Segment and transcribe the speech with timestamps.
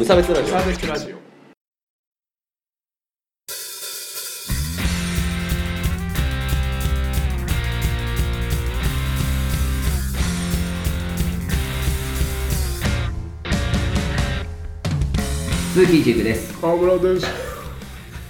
[0.00, 1.16] 無差別ラジオサービスラジオ
[15.74, 16.58] 鈴木一育です。
[16.58, 17.26] 川村です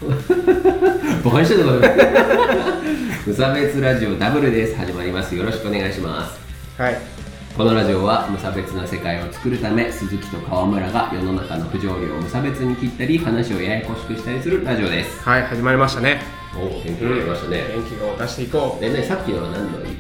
[1.25, 2.83] バカにしてるのかな
[3.25, 4.75] 無差別ラジオダブルです。
[4.75, 5.37] 始まります。
[5.37, 6.41] よろしくお願いします。
[6.83, 7.20] はい
[7.61, 15.21] このラジオは無差別な世界を作るため、鈴木と川村が世の中の不条理を無差別に切ったり、話をややこしくしたりするラジオです。
[15.21, 16.23] はい始まりましたね
[16.57, 17.65] お、元気が出ましたね。
[17.77, 19.99] 元気を出していこうえ、ね、さっきのは何の意図なの？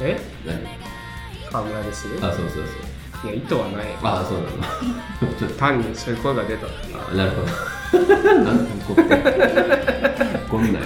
[0.00, 0.18] え？
[0.46, 0.66] 何？
[1.52, 2.08] 川村です？
[2.08, 2.64] いあ、そうそう
[3.20, 3.30] そう。
[3.32, 4.48] や意図はないあ、そうなの。
[5.38, 7.48] ちょっ単にそういう声が出たあなるほど。
[8.44, 9.02] なんで怒って
[10.48, 10.82] 怒 んない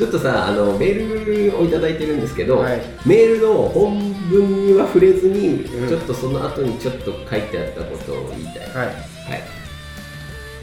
[0.00, 2.80] ちょっとさあのメールをいただいてるんですけど、はい。
[3.04, 5.88] メールの本文には触れずに、うん。
[5.90, 8.86] ちょっとその後にちょっと書いてあったことを言いたい、はい。
[8.86, 8.94] はい、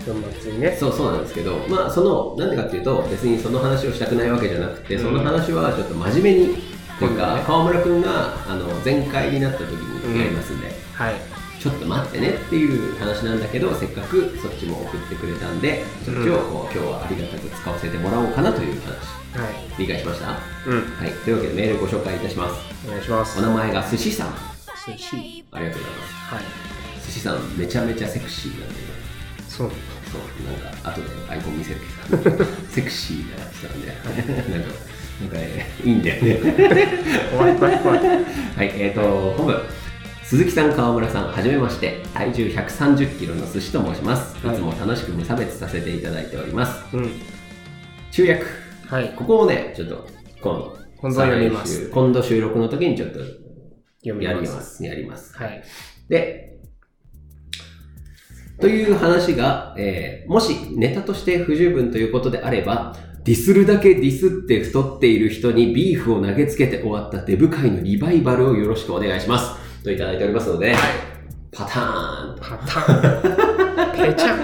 [0.08, 0.76] 年末にね。
[0.76, 5.04] そうそうなんですけどまあそのなんでかっていうと別にその話をしたくないわけじゃなくて、うん。
[5.04, 6.56] その話はちょっと真面目に
[6.98, 18.88] というか、ね川村君があの前回になった時にやりますんで、はいちょっと待ってねっていう話なんだけどせっかくそっちも送ってくれたんでそっちを今日はありがたく使わせてもらおうかなという話。
[19.38, 19.82] はい。
[19.82, 20.28] 理解しました？
[20.28, 21.08] はうん。
[21.08, 21.12] い。
[21.26, 22.56] というわけでメールご紹介いたします。
[22.88, 23.40] お願いします。
[23.40, 24.36] お名前が寿司さん。
[24.88, 25.44] 寿司。
[25.52, 26.36] ありがとうございます。
[26.36, 26.44] はい。
[27.06, 28.76] 寿司さんめちゃめちゃセクシーなんで。
[29.50, 29.72] そう。
[30.12, 30.22] そう。
[30.64, 31.80] なんか後でアイコン見せる
[32.22, 32.46] けど。
[32.70, 33.88] セクシーな人なんで。
[34.54, 34.70] なんか
[35.22, 36.36] なんかねいいんだよね。
[37.36, 38.00] 怖い怖い怖い。
[38.00, 39.62] はい、えーと、本文。
[40.28, 42.04] 鈴木さん、川村さん、はじめまして。
[42.14, 44.38] 体重130キロの寿司と申します。
[44.44, 46.98] いはいつも楽しく無差別させていただいております。
[46.98, 47.12] うん
[48.12, 48.46] 中略。
[48.88, 50.06] はいここをね、ちょっと、
[50.42, 53.26] 今度、今度読みます再来週今度収録の時にちょっとや
[54.04, 54.84] 読みまりますす。
[54.84, 55.34] やります。
[55.38, 55.64] はい
[56.10, 56.60] で、
[58.60, 69.67] という話が、えーもしネタとして不十分ということであれば、ディスるだけディスって太っている人にビーフを投げつけて終わったデブ界のリバイバルをよろしくお願いします。
[69.88, 70.76] といただいておりますので、
[71.54, 72.42] パターンと。
[72.42, 74.40] パターンペチャン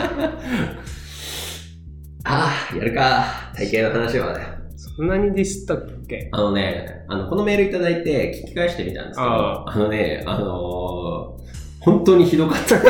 [2.26, 3.26] ああ、やるか。
[3.56, 4.46] 体型の話はね。
[4.78, 6.30] そんなにディスったっけ？
[6.32, 11.44] あのね、あの、このメールいただいて聞き返してみたんですけど、ああのね、あのー
[11.82, 12.78] 本当にひどかった。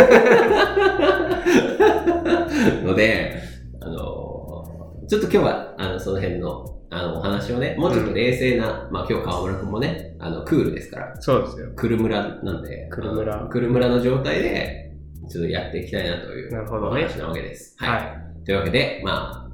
[2.86, 3.42] ので、
[3.82, 11.72] あのーちょっと今日は、あの、その辺の、あの、お話をね、もうちょっと冷静な、まあ今日川村くんもね、あの、クールですから、そうですよ。
[11.76, 14.92] クルムラなんで、クルムラクルムラの状態で、
[15.30, 17.06] ちょっとやっていきたいなというなるほどね。
[17.06, 17.76] お話なわけです。
[17.78, 17.90] はい。
[17.90, 17.98] は
[18.42, 18.46] い。
[18.46, 19.52] というわけで、まあ、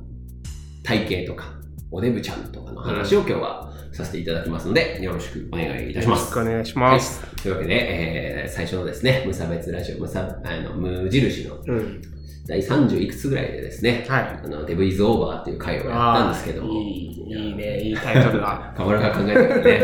[0.83, 1.53] 体型とか、
[1.91, 6.35] おデブちゃんとかの話を今日はさせていただきますので、よろしくお願いいたします。
[6.35, 7.25] よろしくお願いします。
[7.25, 12.01] はい、というわけで、えー最初のですね、無差別ラジオ、無差あの無印のうん
[12.49, 14.41] 第30いくつぐらいでですね、はい。
[14.43, 18.73] あのデブイズオーバーっていう回をやったんですけども、いいいいねいいタイトルだ。
[18.75, 19.81] 河村が考えたね。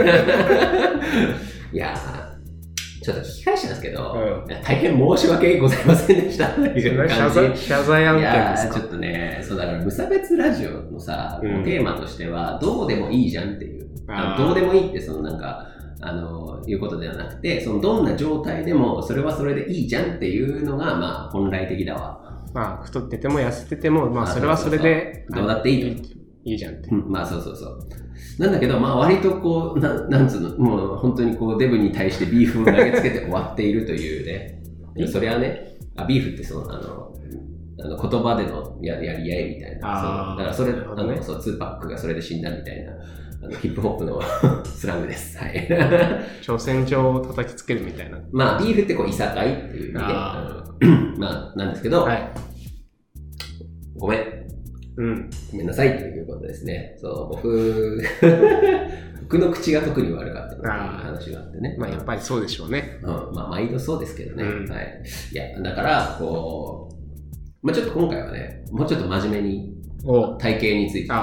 [1.71, 4.15] いやー、ちょっと聞き返したんですけど、
[4.47, 4.63] うん。
[4.63, 6.47] 大変申し訳ございませんでした。
[6.47, 7.35] という謝感じ。
[7.35, 8.73] 罪謝罪案い件ですか？
[8.73, 11.63] ちょっとね、そうだから無差別ラジオのさ、うん。
[11.63, 13.85] テーマとしては、どうでもいいじゃんっていう。
[14.39, 15.67] どうでもいいって、そのなんか、
[16.01, 22.19] あの、いうことではなくて、そのどんな状態でも、それはそれでいいじゃんっていうのが、まあ、本来的だわ。
[22.55, 26.07] まあ、太ってても痩せてても、まあ、あそれはそれで、どうだっていいと
[26.45, 26.89] いいじゃんって。
[26.89, 27.79] うんまあ、そうそうそう。
[28.39, 34.61] なんだけど、まあ、割とこう、ななんつうの、もう本当にこう、デブに対してビーフを投げつけて 終わっているというね。
[35.05, 37.13] それはね、あビーフってその、あの、
[37.83, 40.35] あの言葉でのややり合いみたいな。
[40.37, 42.93] だからそれ、あの、そう、ツーパックがそれで死んだみたいな、
[43.45, 44.19] あのヒップホップの
[44.65, 45.37] スラングです。
[45.37, 45.67] はい。
[46.41, 48.19] 挑戦状を叩きつけるみたいな。
[48.31, 50.63] まあ、ビーフってこう、いさかいっていう意味で、あ
[51.17, 52.29] まあ、なんですけど、はい。
[53.95, 54.21] ごめん、
[54.97, 55.29] うん。
[55.51, 56.97] ごめんなさいということですね。
[56.99, 58.01] そう、僕、
[59.21, 61.75] 僕の口が特に悪かったっていう話があってね。
[61.77, 62.99] まあ、やっぱりそうでしょうね。
[63.03, 64.43] うん、まあ、毎度そうですけどね。
[64.43, 65.03] うんはい。
[65.31, 66.95] いや、だから、こう、
[67.65, 69.73] まあちょっと今回はね、もうちょっと真面目に
[70.03, 71.15] お体型について考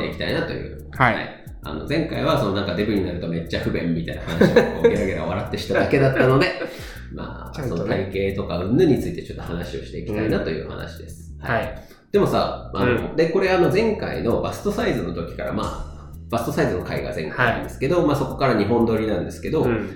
[0.00, 0.88] えていきたいなという。
[0.90, 6.46] はいあの、前回は、そのなんかデブになるとめっちゃ不便みたいな話をこうゲラゲラ笑ってしただけだったので、
[7.12, 11.34] まあ、ねその体型とか云々についてちょっと話をしていきたいなという話です。
[11.40, 11.74] はい。
[12.12, 19.88] でもさ、あの、うで、これあの前回のバストサイズの時から、まあ、バストサイズの回が前回なんですけど、まあそこから2本撮りなんですけど、うん。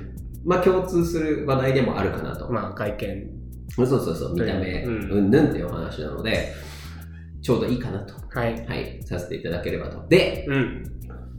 [0.45, 2.51] まあ共通する話題でもあるかなと。
[2.51, 3.31] まあ、外見。
[3.75, 6.53] そうそうそう、見た目、ううんんぬんっていうお話なので、
[7.43, 8.15] ちょうどいいかなと。
[8.31, 8.67] はい。
[8.67, 10.07] はい、させていただければと。
[10.09, 10.98] で、うん。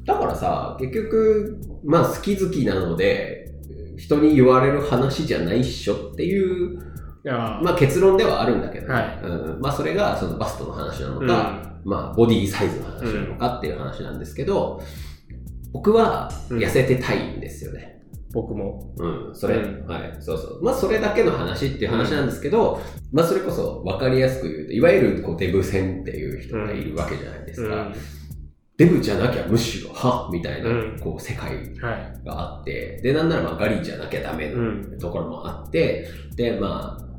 [0.10, 3.52] だからさ、結局、まあ好き好きなので、
[3.96, 6.80] 人に言われる話じゃないっしょっていう
[7.28, 9.20] あまあ結論ではあるんだけどね、はい。
[9.22, 14.82] うん、まあそれがそのバストの話なのか、まあボディサイズの話なのかっていう話なんですけど、
[15.72, 18.02] 僕は痩せてたいんですよね。
[18.32, 18.94] 僕も。
[18.98, 19.88] うん、それ、うん。
[19.88, 20.64] はい、そうそう。
[20.64, 22.80] まあ、それだけの話っていう話なんですけど、
[23.12, 27.76] まあ、それこそ分かりやすく言うと、いわゆるこうデブ戦っていう人がいるわけじゃないですか。
[27.76, 28.19] うん
[28.80, 32.26] デブじゃなきゃむしろ、はみたいなうん、こう、世界はい。
[32.26, 34.58] があって、で、なんならまあ、ガリじゃなきゃダメう。
[34.58, 37.10] なんところもあって、で、まあ、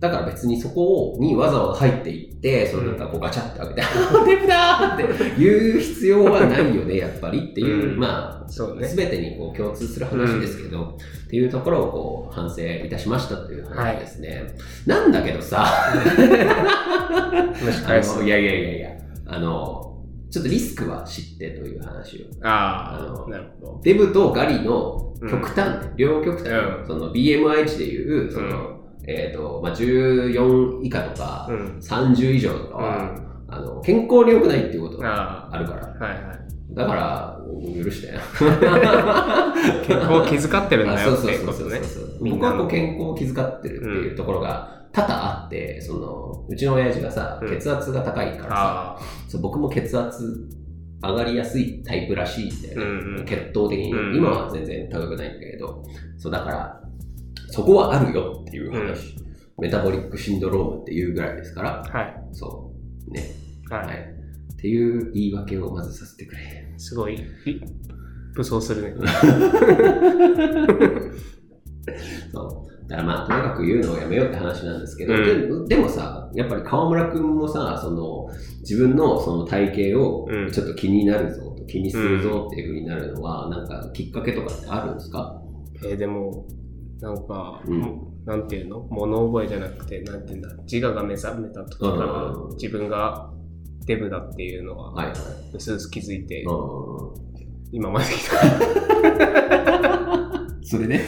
[0.00, 8.86] だから別にそこにわざわざ入っていって、そのなんかこうガチャって開けて、あーデブだーって言う必要はないよね、 やっぱりっていう、うんまあ、そうね。
[8.86, 14.46] すべてにこう共通する話ですけど、っていうところをこう反省いたしましたという話ですね。
[14.86, 15.66] なんだけどさ。
[18.22, 18.90] いやいやいやいや、
[19.26, 19.87] あの、
[20.30, 22.46] ちょっとリスクは知ってという話を。
[22.46, 23.80] ああなるほど。
[23.82, 31.78] デブとガリの極端ね、両極端、うんその BMI 値でいう、その、えっ、と、まあ、14以下とか、うん。
[31.78, 33.44] 30以上とかうは、ん。
[33.48, 35.96] あの、健康に良くないっていうことがああるから。
[35.98, 36.38] あ、はいはい。
[36.78, 37.40] だから、
[37.82, 38.08] 許して。
[39.86, 42.30] 健康を気遣ってるんだあそうよってそうそうそういうことね。
[42.30, 50.48] 僕はこう健康を気遣ってるっていうところが多々あって、その、うちの親父がさ、うん血圧が高いからさ、あそう僕も血圧
[51.02, 52.84] 上がりやすいタイプらしいんだよね。
[52.84, 55.82] うんうん血統的に、うん今は全然高くないんだけど、
[56.16, 56.80] そうだから、
[57.48, 59.16] そこはあるよっていう話。
[59.60, 62.14] メタボリックシンドロームっていうぐらいですから、あ、はい。
[62.32, 62.72] そ
[63.08, 63.12] う。
[63.12, 63.22] ね。
[63.68, 63.78] は。
[63.78, 64.17] はいい。
[64.58, 66.74] っていう言い訳をまずさせてくれ。
[66.78, 67.60] すごい、ひ
[68.34, 68.94] 武装するね。
[72.32, 72.88] そう。
[72.88, 75.16] だからまあ、とにかく言うのをやめようって話なんですけど、う
[75.68, 78.28] ででもさ、やっぱり川村くんもさ、その、
[78.60, 80.50] 自分のその体型をうん。
[80.50, 85.40] ちょっと気になるぞと、気にするぞっていう風になるのは、なんかきっかけとかってあるんですか？
[85.84, 86.46] えーでも、
[87.00, 88.00] なんか、うん。
[88.24, 88.80] なんていうの？
[88.90, 91.98] 物覚えじゃなくて、なんていうんだ、自我が目覚めた時かうん。
[92.00, 93.30] ら、自分が
[93.88, 95.14] デブだっていうのは、はいはい。
[95.54, 96.50] うすうす気づいて、う
[97.72, 98.50] 今まで来た、ん。
[100.62, 100.98] それでい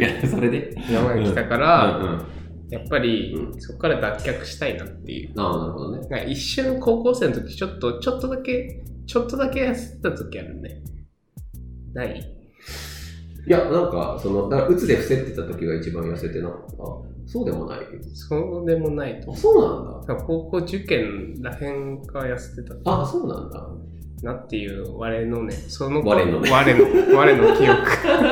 [0.00, 0.74] や、それで。
[0.90, 2.22] 今まで来たかうら、んうん。
[2.68, 5.34] やっぱり、うそこから脱却したいなっていう。
[5.36, 6.26] なるほどね。
[6.28, 10.82] 一瞬高校生の時、ちょっと、ちょっとだけ、ちょっとだけ痩せてた時あるね。
[11.94, 12.18] ない？
[13.46, 16.82] いや、なんか、その、だから、うつで伏せってた時が一番痩せてなかった。
[17.26, 17.80] そうでもない？
[18.14, 19.36] そうでもないとあ、。
[19.36, 20.14] そうなんだ。
[20.14, 23.68] なんか高校受験らへんが痩せてたあ、そうなんだ。
[24.22, 27.82] なっていう我のね、その我のね我の、我の記憶。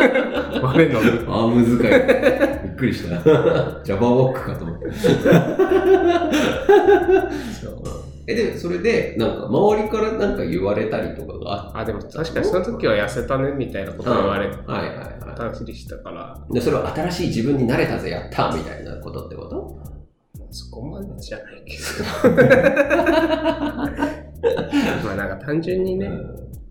[0.64, 1.90] 我のね、あー、むずかい。
[2.64, 3.20] びっくりした。
[3.84, 4.86] ジャバーウォックかと思って。
[8.26, 14.88] え、で、それで、なんか、周りからなんか言われたりとかがあっあ、でも確かにその時は痩せたねみたいなこと言われはいはい
[15.20, 16.54] はたりしたから、い。
[16.54, 19.76] で、それは新しい自分になれたぜ、やったみたいなことってこと？
[20.50, 21.82] そこまでじゃないけど。
[25.04, 26.08] まあなんか単純にね、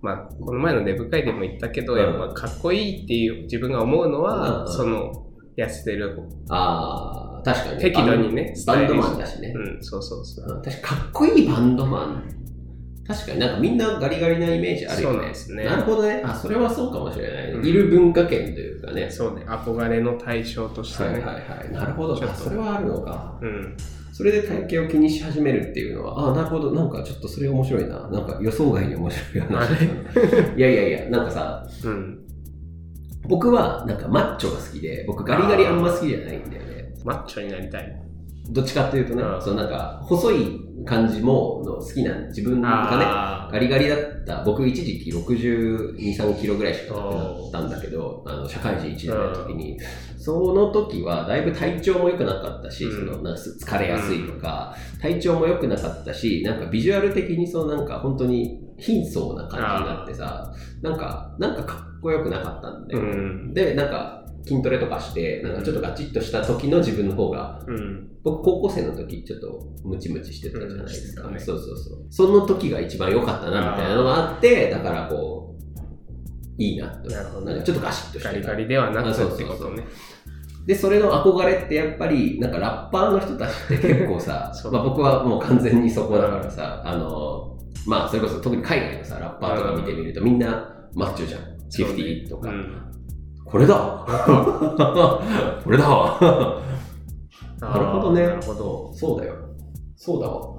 [0.01, 1.99] まあこの前のデブ会でも言ったけど、うん。
[1.99, 4.71] やっぱかっこいいっていう自分が思うのは、うん。
[4.71, 5.27] その
[5.57, 6.17] 痩せてる、
[6.49, 7.81] ああ、確かに。
[7.81, 9.53] 適度にね、バンドマンだしね。
[9.55, 10.45] うん、そうそうそう。
[10.47, 12.23] うん確かかっこいいバンドマン。
[13.05, 15.15] 確かになんかみんなガリガリなイメージあるよね。
[15.15, 16.21] そうなんですねなるほどね。
[16.25, 17.53] あ、それはそうかもしれないね。
[17.53, 19.09] うんいる文化圏というかね。
[19.09, 21.09] そうね、憧れの対象としてね。
[21.09, 21.71] はいはいはい。
[21.71, 22.15] なるほど。
[22.15, 23.37] ちょっとあそれはあるのか。
[23.41, 23.75] うん。
[24.13, 26.71] それで体型を気にし始めるっていうのは、あなるほど。
[26.71, 28.07] なんかちょっとそれ面白いな。
[28.09, 32.19] なんか予想外に面白い話だな いやいやいや、なんかさ、うん。
[33.27, 36.82] 僕はなんかマッチョが好きで、僕ガリガリあんま好きじゃないんだよね。
[37.03, 38.03] マッチョになりたい。
[38.49, 39.41] どっちかっていうとねう、ん。
[39.41, 49.79] そのなんか細い感じもの好きな自分がね、あガリガリだった、僕一時期62、3キロぐらいしかなくなったんだけど、あの、社会人1年の時に、
[50.17, 53.11] その時はだいぶ体調も良くなかったし、うん。
[53.11, 63.53] そのなんか疲れやすいとか、体調も良くなかったし、なんかビジュアル的にそうなんか本当に貧相な感じになってさ、なんか、なんかかっこよくなかったんーで、うん。
[63.53, 68.09] で、なんか筋トレとかして、なんかちょっとガチッとした時の自分の方がうん。
[68.23, 72.05] 僕高校生の時ちょっとムチムチしてたじゃないですか、うんそうそうそう。
[72.09, 75.55] その時が一番良かったなみたいなのがあってだからこ
[76.57, 77.09] ういいなと。
[77.09, 77.51] なるほどね。
[77.53, 78.31] なんかちょっとガシッとしてた。
[78.31, 79.85] ガリガリではなくあそうそうそうってことね。
[80.65, 91.41] でそれの憧れってやっぱりなんかラッパーの人たちって結構さ まあ僕はもう完全にそこだからさ、あのまあそれこそ特に海外のさラッパーとか見てみるとみんなマッチョじゃん。
[91.69, 91.95] そうね。
[91.95, 92.93] 50とか、うん
[93.53, 93.75] これだ
[95.63, 96.17] これだわ
[97.61, 98.91] なるほどねなるほど。
[98.95, 99.35] そうだよ。
[99.95, 100.53] そうだわ。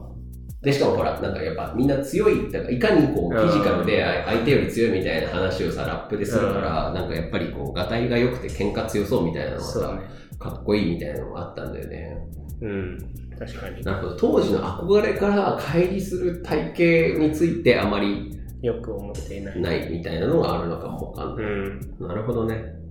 [0.63, 10.03] で、しかもほら、なんかやっぱみんな強い、だからいかにこう、フィジカルであ相手より強いみたいな話をさ、ラップでするから、なんかやっぱりこう、ガタイが良くて喧嘩強そうみたいなのがさ、ね。
[10.39, 12.17] かっこいいみたいなのがあったんだよね。
[12.63, 12.99] うん。
[13.37, 13.83] 確かに。
[13.83, 14.17] なるほど。
[14.17, 19.61] 当時の憧れから乖離する体型についてあまりよく思っていない。
[19.61, 21.45] ないみたいなのがあるのかもわかんない。
[21.45, 21.81] うん。
[21.99, 22.84] なるほどね。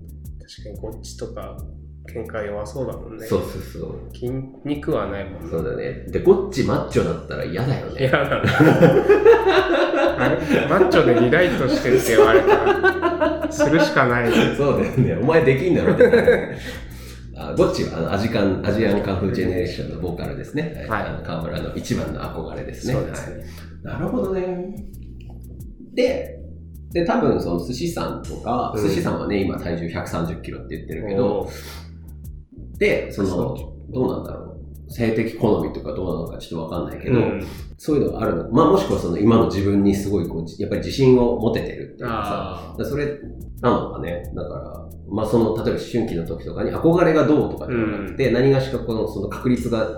[0.46, 1.56] 確かにこっちとか
[2.12, 3.26] 喧嘩弱そうだもんね。
[3.26, 4.14] そうそうそう。
[4.14, 4.30] 筋
[4.64, 5.48] 肉はないもんね。
[5.50, 6.04] そうだね。
[6.08, 8.00] で、ゴッチマッチョだったら嫌だよね。
[8.00, 8.42] 嫌だな。
[10.68, 14.30] マッチョでリライトしてって言われたら、するしかない。
[14.56, 15.14] そうだよね。
[15.14, 16.56] お前できんだろって。
[17.36, 20.86] あゴッチはあのアジカンアジアンカンフージェネレーションのボーカルですね。
[20.88, 22.94] はいあの河村の一番の憧れですね。
[22.94, 23.38] そうですね。
[23.38, 23.44] はい
[23.84, 24.86] なるほどね。
[25.92, 26.40] で、
[26.94, 31.50] で、多分その寿司さんとか、うん寿司さんはね、今体重130キロって言ってるけど、
[32.78, 34.54] で、そのそ、どうなんだろう。
[34.88, 37.46] 性的好みとかどうなのかちょっとわかんないけど、うん
[37.76, 38.50] そういうのがあるの。
[38.50, 43.18] まあもしくはその今の自分にすごいこう、やっぱり自信を持ててるっていうかさ、それ
[43.60, 44.22] なのかね。
[44.34, 49.88] だから、まあその、例えば思春期の時とかに憧れがどうとかではなくて、何がしかこの、その確率が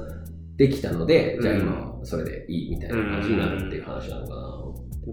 [0.57, 4.57] できたので、じゃあ今はそれでいいみたいな感じになるっていう話なのかな。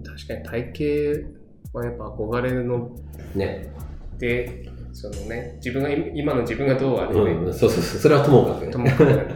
[0.02, 2.90] 確かに体型はやっぱ憧れの
[3.34, 3.72] ね。
[4.18, 8.00] で、そのね、自分が今今の自分がどうあれね、うん、そうそうそう。
[8.00, 8.78] それはともかくねと。
[8.78, 9.26] もかく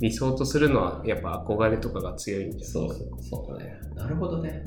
[0.00, 3.80] 理想とするのはやっぱ憧れとかが強いんじゃそうそう、そうだね。
[3.94, 4.64] なるほどね。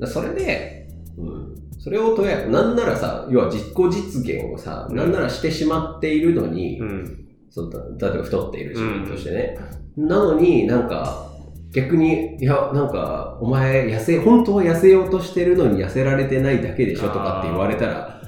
[0.00, 1.54] だそれで、うん。
[1.78, 7.26] それをとや、なんならさ、要は実行実現をさ、うんなんならしてしまっているのに、うん。
[7.50, 9.58] そうだ例えば太っている自分としてね。
[9.96, 11.30] なのになんか、
[11.74, 18.22] 逆に、いや、なんか、お前、痩せ、本当は痩せようとしてるのに痩せられてないだけでしょとかって言われたら、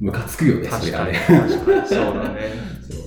[0.00, 1.12] ムカつくよね、そ確かに。
[1.12, 1.48] れはね。
[1.48, 1.88] 確かに。
[1.88, 2.40] そうだね。
[2.88, 3.04] そう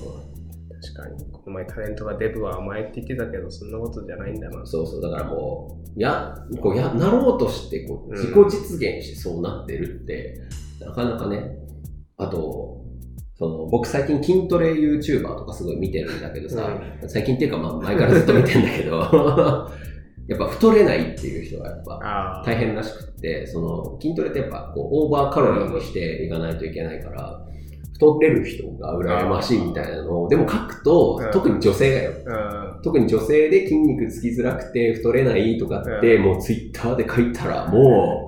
[0.94, 1.32] 確かに。
[1.32, 4.66] この前タレントがデブは甘えって言ってたけど、そんなことじゃないんだな。
[4.66, 10.42] そうそう、だからもう、や、こうや、なろうとして、こう、うん自己実現してそうなってるって、
[10.80, 11.58] なかなかね、
[12.18, 12.77] あと、
[13.38, 19.70] その、僕最近筋トレ YouTuber とかすごい見てるんだけどさ、最近っていうかまあ前からずっと見てんだけど、
[20.26, 22.42] やっぱ太れないっていう人がやっぱ。
[22.44, 27.46] 大変らしくって、その、筋トレってやっぱこう、オーバーカロリーにしていかないといけないから、
[27.94, 32.82] 太れる人が羨ましいみたいなのを、でも書くとうん、特に女性がよ、うん。
[32.82, 36.22] 特に女性で筋肉つきづらくて太れないとかって、うん。
[36.24, 38.27] もうツイッターで書いたらも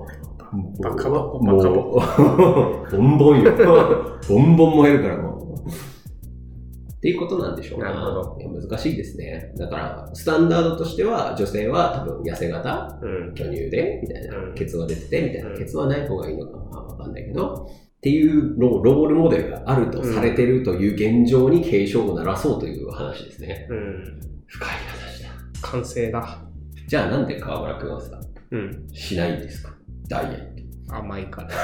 [0.81, 3.51] バカバカバもうボンボンよ。
[4.27, 5.69] ボンボン燃えるからもう。
[5.69, 8.37] っていうことなんでしょうなるほど
[8.69, 9.53] 難しいですね。
[9.57, 13.33] だから、スタンダードとしては、女性は多分痩せ型、うん。
[13.33, 17.67] 巨乳で、みたいな、うんケツが出てて、みたいな、うんケツはない方がいいのかわかんないけど、
[17.97, 20.93] っていうロロールモデルがあるとされてるという
[21.23, 23.67] 現状に警鐘を鳴らそうという話ですね。
[23.69, 24.19] うん。
[24.47, 25.29] 深い話だ。
[25.61, 26.39] 完成だ。
[26.87, 28.19] じゃあなんで河村くんはさ、
[28.51, 28.87] うん。
[28.91, 29.73] しないんですか？
[30.11, 30.45] ダイエッ
[30.89, 30.95] ト。
[30.97, 31.47] 甘いから。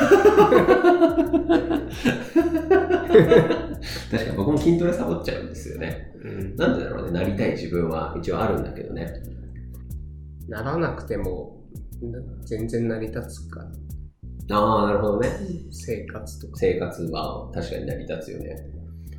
[4.09, 6.13] 確かに僕も筋トレサボっちゃうんですよね。
[6.23, 6.55] うん。
[6.55, 9.11] なんでだろうね、なりたい自分は一応あるんだけどね。
[10.47, 11.61] ならなくても、
[12.45, 13.59] 全然成り立つか
[14.49, 14.57] ら。
[14.57, 15.29] ああ、なるほどね。
[15.71, 16.53] 生活とか。
[16.55, 18.55] 生活は確かに成り立つよね。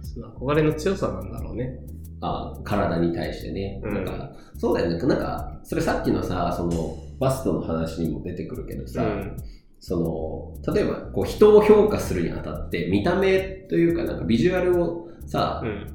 [0.02, 1.80] その憧れの強さなんだろうね。
[2.22, 3.82] あー体に対してね。
[3.84, 4.98] うんなんか、そうだよね。
[5.06, 9.36] なんか、それさっきのさ、その、バストの話にも出てくるけどさ、うん。
[9.80, 15.86] その、例えば、こう、人を評価するにあたって、見た目というか、なんか、ビジュアルをさ、うん。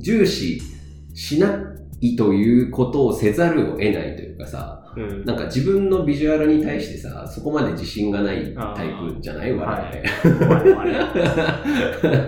[0.00, 0.60] 重視
[1.14, 1.66] しな
[2.02, 5.24] いということをせざるを得ないというかさ、うん。
[5.24, 9.52] なんか自分のビジュアルに対してさ、そこまで自信がないタイプじゃない？
[9.54, 9.72] 我々。
[9.72, 10.02] はい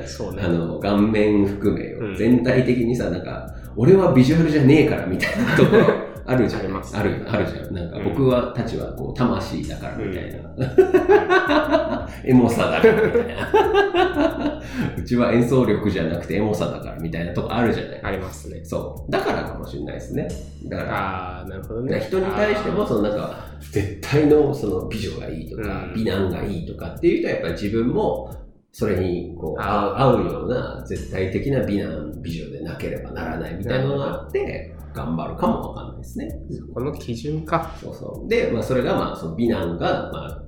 [0.08, 0.48] そうねあ。
[0.48, 5.84] の、顔面含めよ、うん全体的にさ、なんか、俺はビジュアルじゃねえからみたいなところ
[6.26, 6.60] あるじゃん。
[6.62, 7.74] ありますある、あるじゃん。
[7.74, 12.08] なんかうん僕は、たちはこう、魂だからみたいな。
[12.24, 14.62] エモさだからみたいな。
[14.96, 18.00] うちは演奏力じゃなくてエモさだからみたいなとこあるじゃない。
[18.02, 18.60] ありますね。
[18.64, 19.10] そう。
[19.10, 20.28] だからかもしれないですね。
[20.66, 22.00] だから、ああ、なるほどね。
[22.00, 23.34] 人に対しても、そのなんか、
[23.70, 28.30] 絶対のその美女がいいとか、うん美男がいいとかっていうと、やっぱり自分も、
[28.74, 36.28] それにこう合うような絶対的な美男、美女でなければならないみたいなのがあって、頑張るかもわかんないですね。
[36.74, 37.74] この基準か。
[37.80, 38.28] そうそう。
[38.28, 40.42] で、まあそれがまあその美男が、まあ、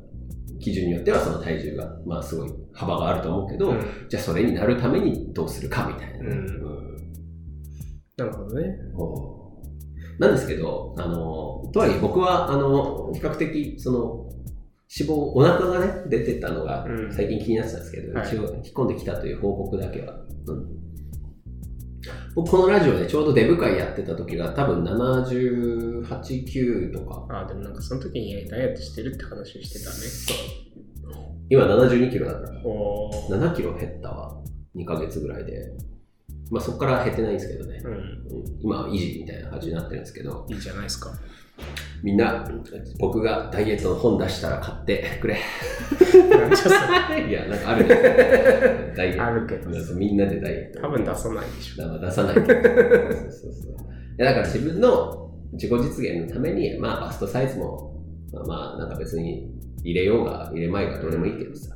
[0.60, 6.28] 基準によってはその体重が、まあすごい幅があると思うけど、うんじゃあそれになるためにどうするかみたいなね。
[6.28, 6.84] うんうん
[8.16, 8.78] なるほどね。
[10.20, 14.30] なんですけど、あの、とはいえ僕は、あの、比較的、その、
[14.96, 20.14] 脂肪、お腹がね、出てたのがうん最近気になってたんですけど、はい一応引っ込んできたという報告だけは、
[20.46, 20.84] うん
[22.34, 27.26] 僕このラジオでちょうどデブ会やってた時が多分78、9とか。
[27.30, 29.96] ああ、でもなんかその時にダイエットしてるって話をしてたね。
[31.48, 32.60] 今72キロだから。
[32.64, 33.38] おー。
[33.38, 34.42] 7キロ減ったわ。
[34.74, 35.72] 2ヶ月ぐらいで。
[36.50, 37.80] まあそこから減ってないんですけどね。
[37.84, 37.92] うん。
[37.92, 38.04] うん
[38.60, 41.10] 今は維持みたいな感じになってるんですけど、いいじゃないですか。
[42.04, 42.46] みんな、
[42.98, 45.36] 僕がダイエットの本出したら買ってくれ。
[47.26, 48.00] いや、なんかあるじゃん。
[48.94, 49.24] ダイエット。
[49.24, 50.82] あるけどみんなでダイエット。
[50.82, 51.98] 多分出さないでしょ。
[51.98, 52.34] 出さない。
[52.34, 59.50] そうそうそうだから自分の自己実現のために、まあバストサイズも、まあ、まあなんか別に
[59.82, 61.74] 入れようが入れまいがどうでもいいけどさ。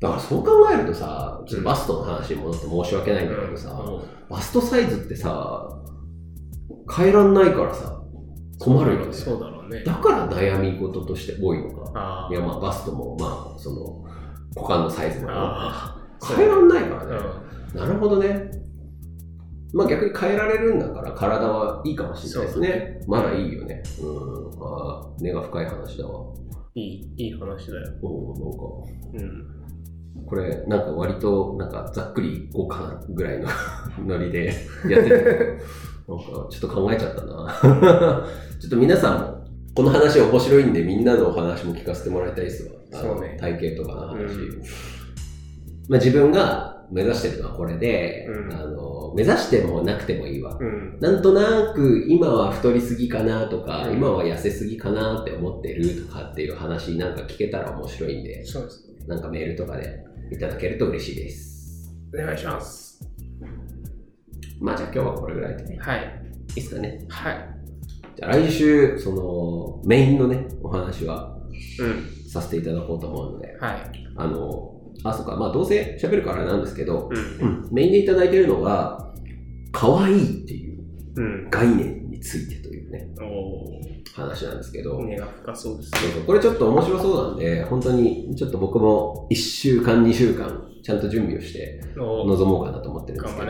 [0.00, 3.80] だからそう考えるとさ、ちょっとバストの話に戻って申し訳ないんだけどさ、
[4.28, 5.68] バストサイズってさ、
[6.92, 7.95] 変えらんないからさ、
[8.58, 9.12] 困るよね。
[9.12, 9.82] そうだろうね。
[9.84, 11.92] だから悩み事として多いのか。
[11.94, 14.04] あいやまあバストも、まあその、
[14.54, 17.16] 股間のサイズもあ変えらんないからね。
[17.74, 18.50] うなるほどね。
[19.72, 23.00] まあ逆に変えられるんだから体はいいかもしれないですね。
[23.06, 23.82] まだいいよね。
[24.00, 24.62] うん。
[24.62, 26.32] ああ、根が深い話だわ。
[26.32, 26.78] ん。
[26.78, 27.92] いい、いい話だよ。
[28.02, 29.56] おなんか、うん。
[30.24, 33.48] これなんか割となんかざっくりいこうかなぐらいの
[34.06, 34.46] ノリで
[34.88, 35.60] やってる
[36.08, 38.26] なんかちょっと考えちゃったな。
[38.60, 42.72] ちょっと皆さんも、この話面白いんでみんなのお話も聞かせてもらいたいですわ。
[42.92, 44.16] そうね体型とかの話。
[44.16, 44.22] う
[44.58, 44.62] ん
[45.88, 50.58] まあ自分が目指してるのはこれで、うんあの目指してもなくてもいいわ。
[50.60, 50.98] うん。
[51.00, 58.94] なんとなく今は太りすぎかなとか、うん今は痩せすぎかなって思ってるとかっていう話なんか聞けたら面白いんで、そうですね。
[59.06, 61.94] なんかメールとかでいただけると嬉しいです。
[62.14, 62.85] お願いします。
[64.60, 65.78] まあじゃあ今日はこれぐらいでね。
[65.80, 66.22] はい。
[66.48, 67.04] いいですかね。
[67.08, 67.48] はい。
[68.16, 71.36] じゃあ来週、そのメインのね、お話は
[71.80, 72.28] うん。
[72.28, 74.06] させていただこうと思うので、はい。
[74.16, 74.72] あの、
[75.04, 77.16] あ、そっか、まあどうせ喋るからなんですけど、うん。
[77.16, 79.12] うんメインでいただいてるのが、
[79.72, 80.84] 可愛いっていう
[81.16, 81.50] うん。
[81.50, 85.92] 概念についてというね、お話なんですけど、が深そうです
[86.26, 91.80] これちょっと面白そうなんで、本当にちょっと僕も1週間、2週間、ちゃんと準備をして。
[91.96, 93.46] 臨もうかなと思ってるんですけど。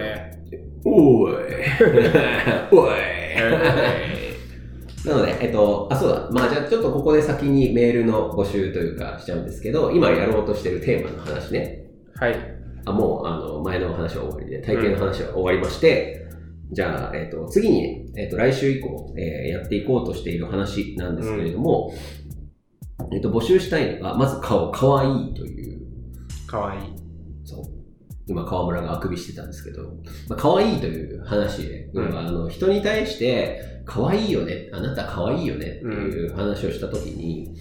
[0.85, 1.33] おい
[2.73, 4.37] おいえ
[5.09, 6.29] なので、えっと、あ、そうだ。
[6.33, 11.87] まあじゃあちょっとここで先にメールの募集というかしちゃうんですけど、今やろうとしてるテーマの話ね。
[12.19, 12.37] ーはい。
[12.85, 16.26] あ、もう、あの、前の話は終わりで、体験の話は終わりまして、
[16.73, 21.93] じゃあ、えっと、次に、えっと、来週以降、えーやっていこうとしている話なんですけれども、
[23.13, 25.87] えっと、募集したいのが、まず顔、かわいいという、
[26.47, 26.81] かわいい。
[27.45, 27.65] そう。
[28.27, 29.85] 今、河村があくびしてたんですけど、
[30.29, 37.55] まあ、可愛いという話で、うんあの人に対して、可愛いよね、あなた可愛いよねっていう話をしたときに、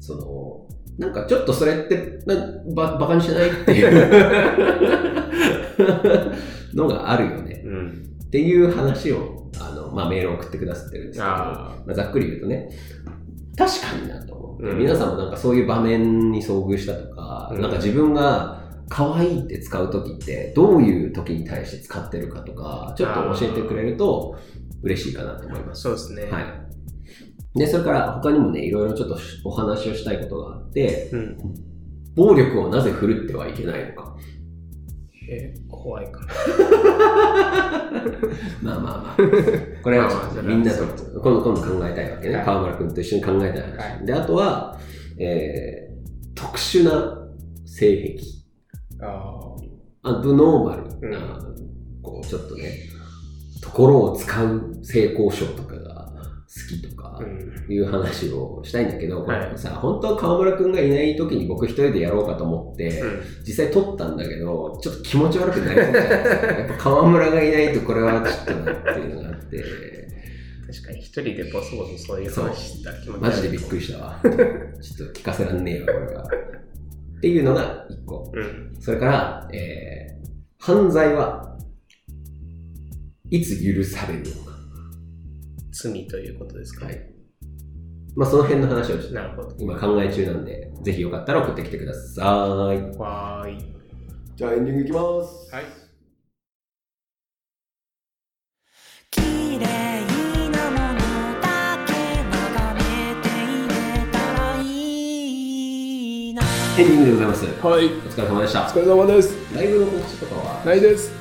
[0.00, 0.66] その、
[0.98, 2.34] なんかちょっとそれって、な
[2.74, 3.92] ば、バカにしてないっていう
[6.74, 7.62] のがあるよね。
[7.64, 8.17] うん。
[8.28, 12.70] っていう話を、あの、まあ、メールを送ってくださってるんですけど、あまあ、ざっくり言うとね、
[13.56, 24.36] 確かになと思って、うん皆さんもなんかそういう場面に遭遇したとか、うんなんか自分が可愛いって使う時ってどういう時に対して使ってるかとか、ちょっと教えてくれると
[24.82, 25.74] 嬉しいかなと思いまあ。
[25.74, 25.82] す。
[25.82, 26.24] そうですね。
[26.30, 27.58] はい。
[27.58, 31.38] で、それから他にもね、いろいろちょっとお話をしたいことがあって、うん。
[32.14, 34.16] 暴力をなぜ振るってはいけないのか。
[35.30, 36.26] えー、怖いから。
[38.62, 39.16] まあまあまあ。
[39.82, 40.08] これは
[40.42, 42.36] みんなと今度今度考えたいわけね。
[42.36, 43.76] はい川村君と一緒に考えたい話。
[44.00, 44.78] はで、あとは、
[45.18, 47.28] えー、特殊な
[47.66, 48.38] 性癖。
[49.00, 49.34] あ
[50.02, 51.56] アブノーマルな、う
[52.02, 52.72] こう、ちょっとね、
[53.60, 55.74] ところを使う性交渉とか
[56.66, 57.20] きとか。
[57.68, 66.46] いう話をしたいんだけど、これはいさ、本当は川村くんがいない時に僕一人でやろうかと思って、うん実際撮ったんだけど、ちょっと気持ち悪くなりそうじゃないですか。
[66.46, 69.64] やっぱ川村がいないとこれはちょっとなっていうのがあって、
[70.66, 74.20] 確かに一人でボソボソそういう話したら気持ちマジでびっくりしたわ。
[74.22, 76.22] ちょっと聞かせらんねえわ、これが。
[76.22, 78.30] っていうのが一個。
[78.34, 78.76] うん。
[78.80, 81.58] それから、えー、犯罪は
[83.30, 84.47] いつ許されるのか。
[85.80, 86.86] 罪ということですか？
[86.86, 87.00] はい。
[88.16, 89.54] まあ、その辺の話をなるほど。
[89.58, 92.24] 今考え中なんで、ぜひよかったら送ってきてください。
[92.98, 93.58] わーい。
[94.34, 95.54] じゃあエンディングいきます。
[95.54, 95.64] はい。
[99.12, 99.20] 綺
[99.60, 99.60] 麗
[100.50, 100.98] なもの
[101.40, 101.92] だけ
[102.24, 102.80] 眺め
[103.22, 103.72] ていれ
[104.10, 104.64] たらい
[106.30, 106.42] いな
[106.76, 107.46] エンディングでございます。
[107.62, 107.84] おはい。
[107.88, 108.74] 疲れ様でした。
[108.74, 109.36] れ様です。
[109.54, 111.12] ライブの告知とかは、ないです。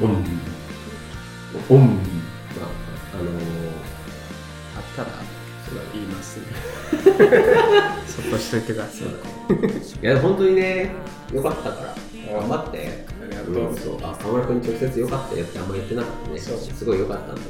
[0.00, 0.08] うん。
[0.08, 0.14] うん。
[1.70, 2.13] うん。
[4.96, 5.08] たら
[5.92, 6.38] 言います、
[8.06, 9.08] そっとしといてください。
[10.02, 10.92] いや本当にね
[11.32, 11.94] よかったから。
[12.32, 13.06] 頑張って。
[13.22, 13.98] ありがとう、うん、そう。
[14.02, 16.38] あ村君に直接よかったよってあんま言ってなかったね。
[16.38, 17.46] すごいよかったんでね。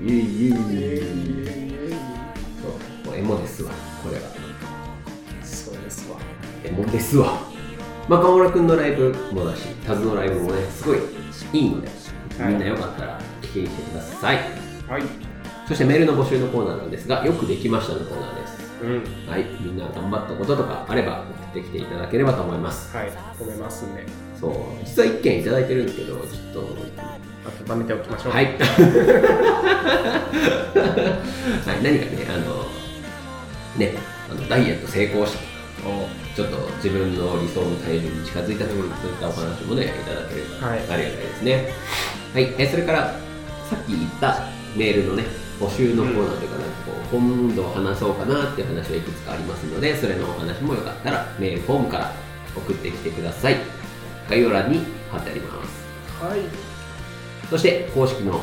[0.00, 1.74] いえいえいえい。
[1.90, 1.96] え
[2.62, 3.06] そう。
[3.06, 3.70] もうエモですわ
[4.02, 4.22] これは。
[5.42, 6.18] そうですわ。
[6.64, 7.38] エモですわ。
[8.08, 10.98] まあ河村君のライブもだしタズのライブもねすごい
[11.52, 11.88] いいので、
[12.38, 14.36] はい、みんなよかったら聞いてください。
[14.88, 15.25] はい。
[15.66, 18.56] そしてメールの募集のコーナーなんですが、よくできましたのコーナーです。
[18.82, 19.02] うん。
[19.28, 22.96] はい、みんな頑張ったこととかあれば送ってきていただければと思います。
[22.96, 23.10] はい。
[23.38, 24.06] 褒めますんで。
[24.38, 24.52] そう、
[24.84, 26.60] 実は1件いただいてるんですけど、ちょっと、
[27.72, 28.32] 温めておきましょう。
[28.32, 28.46] はい。
[28.56, 28.60] は
[31.74, 32.66] い、何かね、あの、
[33.76, 33.94] ね、
[34.30, 35.48] あのダイエット成功したとか、
[36.36, 41.72] ちょっと自分の理想の体重に近づいたとか、そういったお話もね、いただければはいありがたいですね。
[42.34, 43.18] はい、えそれから、
[43.70, 44.44] さっき言った
[44.76, 52.12] メールのね、募集のコーナーというか、なんかこう今度話そうかなっていう話はいくつかありますので、それのお話もよかったら、メールフォームから
[52.54, 53.56] 送ってきてください。
[54.28, 55.86] 概要欄に貼ってあります。
[56.22, 56.40] はい。
[57.48, 58.40] そして公式の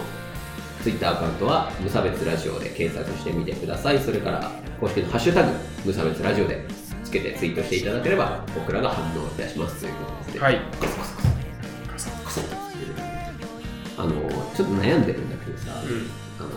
[0.81, 3.99] Twitter アカウントは無差別ラジオで検索してみてください。
[3.99, 5.51] それから公式のハッシュタグ
[5.85, 6.65] 無差別ラジオで
[7.03, 10.39] つけてツイートしていただければ僕らが反応いたしますということですね。
[10.41, 10.61] はい。
[13.95, 14.11] あの
[14.55, 16.09] ちょっと悩んでるんだけどさ、うん。
[16.39, 16.49] あの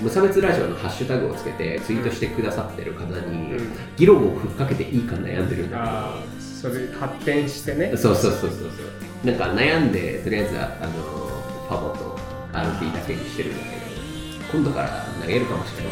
[0.00, 3.72] 無差別ラジオのハッシュタグをつけてツイートしてくださってる方に、うん。
[3.96, 5.90] 議論をふっかけていいか悩んでるんだけど。
[5.90, 7.96] ああ、それ発展してね。
[7.96, 9.26] そうそうそうそうそう。
[9.26, 10.68] なんか悩んでとりあえずあの
[11.68, 12.16] パボと
[12.52, 13.78] RP だけにしてるんだけど
[14.52, 15.84] 今度から投げるかもしれ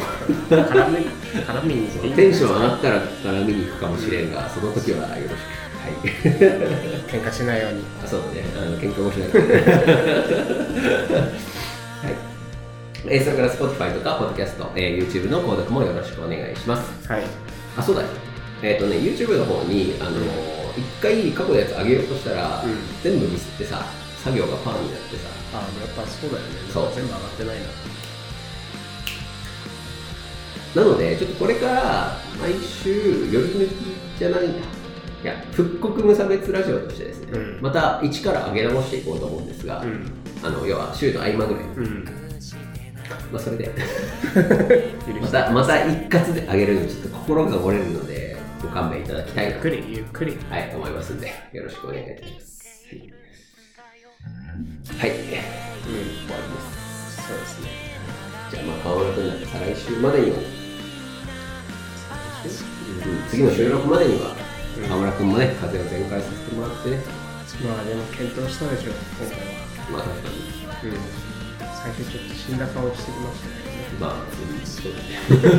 [0.57, 0.65] ない。
[0.65, 1.05] 絡み、
[1.45, 5.47] 絡みにテンション上がったらから見に行くかもしれんがその時はよろしく。
[5.77, 5.93] はい。
[7.07, 7.83] 喧嘩しないように。
[8.03, 8.43] あそうだね。
[8.55, 9.43] あの喧嘩もしないから
[11.23, 12.36] はい
[13.05, 17.23] えーそれから Spotify とか Podcast、えー YouTube の購読もよろしくお願いしますはい。
[17.77, 18.07] あそうだよ
[18.63, 20.11] えっ、とね YouTube の方にあの
[20.75, 22.71] 一回過去のやつ上げようとしたら、うん
[23.03, 23.85] 全部ミスってさ
[24.23, 26.49] 作業がパーになってさああ、やっぱそうだよね。
[26.73, 27.55] そう全部上がってない
[30.75, 30.81] な。
[30.83, 33.73] なので、ちょっとこれから毎週、夜抜き
[34.19, 34.59] じゃないんだ。
[34.59, 40.11] いや、復刻無差別ラジオとしてですね、うんまた一から上げ直していこうと思うんですが、うん。
[40.43, 42.05] あの要は週の合間ぐらい、うん。
[43.31, 43.71] まあ、それで、
[45.07, 50.37] ゆ またまた一括で上げるのにちょっと心が折れるので、ご勘弁いただきたいなと、っくり、ゆっくり。
[50.49, 52.57] はい、思いますんで、よろしくお願いいたします。
[54.97, 57.27] はい、終わりです。
[57.27, 57.69] そうですね。
[58.49, 60.43] じゃあ、まあ、川村君なんて再来週までには、うん
[63.29, 64.31] 次の収録までには、
[64.77, 66.97] うん川村君もね、風邪を全開させてもらってね、
[67.65, 69.45] まあでも検討したでしょ、今回は。
[69.91, 71.26] まあ確かに、うん。
[71.87, 73.87] 最初ちょっと死んだ顔してきましたけどね。
[73.99, 74.27] まあ、うん
[74.65, 74.91] そう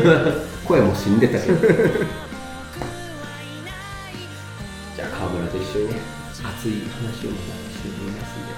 [0.04, 0.36] だね。
[0.64, 1.56] 声も死んでたけど。
[4.94, 8.52] じゃあ、川村と一緒にね、熱い話をまたしてみますんで、